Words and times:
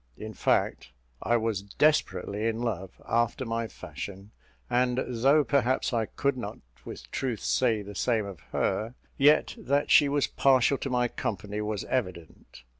In 0.17 0.33
fact, 0.33 0.93
I 1.21 1.37
was 1.37 1.61
desperately 1.61 2.47
in 2.47 2.59
love, 2.59 2.99
after 3.07 3.45
my 3.45 3.67
fashion; 3.67 4.31
and 4.67 4.99
though 5.07 5.43
perhaps 5.43 5.93
I 5.93 6.07
could 6.07 6.35
not 6.35 6.57
with 6.83 7.11
truth 7.11 7.41
say 7.41 7.83
the 7.83 7.93
same 7.93 8.25
of 8.25 8.39
her, 8.51 8.95
yet 9.19 9.53
that 9.59 9.91
she 9.91 10.09
was 10.09 10.25
partial 10.25 10.79
to 10.79 10.89
my 10.89 11.07
company 11.07 11.61
was 11.61 11.83
evident. 11.83 12.63